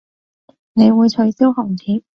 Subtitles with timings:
[0.73, 2.01] 你會取消紅帖